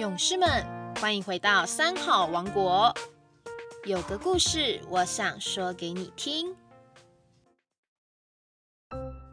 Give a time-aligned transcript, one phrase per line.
[0.00, 0.48] 勇士们，
[0.98, 2.90] 欢迎回到三好王国。
[3.84, 6.56] 有个故事，我想说给你听。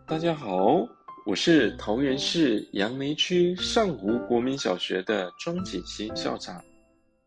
[0.06, 0.86] 大家好，
[1.26, 6.62] 我是桃园市杨梅区上湖国民小学的庄锦新校长。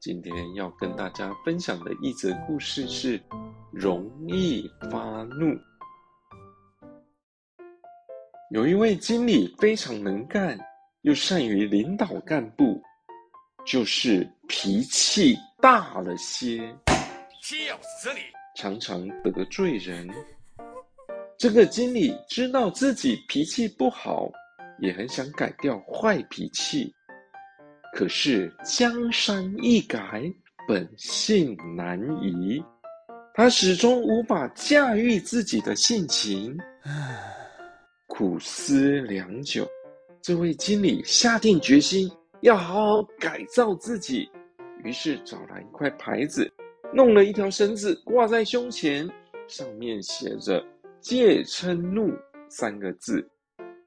[0.00, 3.18] 今天要跟大家分享的一则故事是：
[3.72, 5.58] 容易发怒。
[8.50, 10.58] 有一位经理非常能干，
[11.00, 12.82] 又善于领导干部，
[13.64, 16.58] 就是脾气大了些，
[17.42, 18.20] 死你，
[18.56, 20.08] 常常得罪人。
[21.38, 24.30] 这个经理知道自己脾气不好，
[24.80, 26.92] 也很想改掉坏脾气。
[27.94, 30.22] 可是江山易改，
[30.66, 32.62] 本性难移。
[33.34, 36.56] 他始终无法驾驭自己的性情。
[38.06, 39.66] 苦思良久，
[40.20, 44.30] 这位经理下定决心要好好改造自己。
[44.82, 46.50] 于是找来一块牌子，
[46.94, 49.06] 弄了一条绳子挂在胸前，
[49.46, 50.64] 上面写着
[51.00, 52.10] “戒嗔怒”
[52.48, 53.28] 三个字，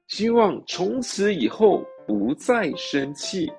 [0.06, 3.52] 希望从此以后不再生气。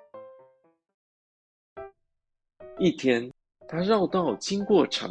[2.80, 3.30] 一天，
[3.68, 5.10] 他绕道经过场，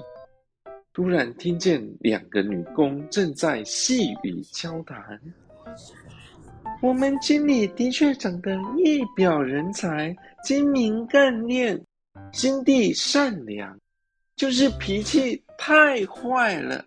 [0.94, 5.20] 突然听见两个女工正在细语交谈。
[6.84, 11.82] 我们经理的确长得一表人才，精明干练，
[12.30, 13.74] 心地善良，
[14.36, 16.84] 就是脾气太坏了。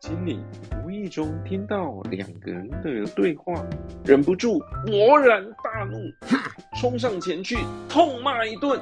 [0.00, 0.40] 经理
[0.84, 3.64] 无意中听到两个人的对话，
[4.04, 5.96] 忍不住勃然大怒，
[6.76, 7.56] 冲上前去
[7.88, 8.76] 痛骂一顿。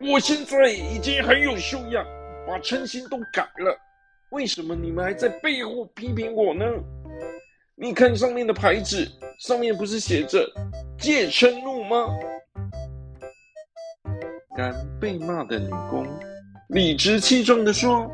[0.00, 2.04] 我现在已经很有修养，
[2.44, 3.72] 把称心都改了，
[4.32, 6.64] 为什么你们还在背后批评我呢？
[7.82, 10.46] 你看上面的牌子，上面不是写着
[11.00, 12.14] “戒嗔怒”吗？
[14.54, 16.06] 干被骂的女工
[16.68, 18.06] 理直气壮地说：“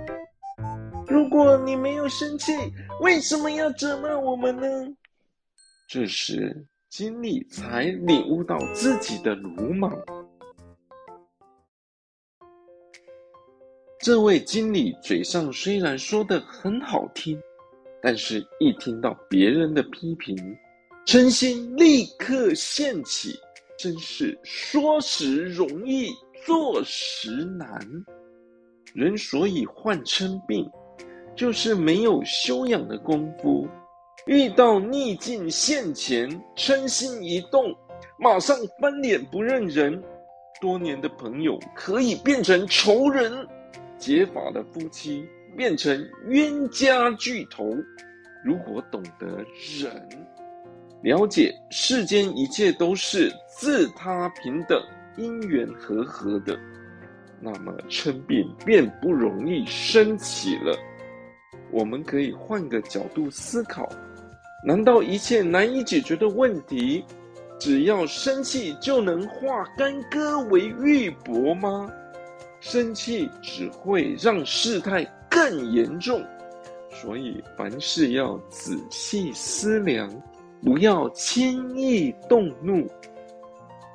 [1.08, 2.52] 如果你没有生气，
[3.00, 4.64] 为什么要责骂我们呢？”
[5.90, 9.92] 这时，经理才领悟到自己的鲁莽。
[13.98, 17.36] 这位经理嘴上虽然说的很好听，
[18.06, 20.36] 但是一听到别人的批评，
[21.04, 23.36] 嗔心立刻现起，
[23.76, 26.10] 真是说时容易
[26.44, 27.68] 做时难。
[28.94, 30.70] 人所以患嗔病，
[31.34, 33.66] 就是没有修养的功夫。
[34.28, 37.74] 遇到逆境现前，嗔心一动，
[38.20, 40.00] 马上翻脸不认人。
[40.60, 43.44] 多年的朋友可以变成仇人。
[43.98, 47.74] 结法的夫妻变成冤家巨头。
[48.44, 49.26] 如果懂得
[49.80, 49.90] 忍，
[51.02, 54.80] 了解世间一切都是自他平等、
[55.16, 56.56] 因缘和合的，
[57.40, 60.78] 那么嗔病便不容易升起了。
[61.72, 63.88] 我们可以换个角度思考：
[64.64, 67.04] 难道一切难以解决的问题，
[67.58, 71.90] 只要生气就能化干戈为玉帛吗？
[72.60, 75.04] 生气只会让事态
[75.36, 76.24] 更严重，
[76.90, 80.10] 所以凡事要仔细思量，
[80.62, 82.88] 不要轻易动怒。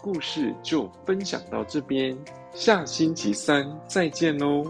[0.04, 2.16] 故事就分享到这边，
[2.54, 4.64] 下星期三再见喽。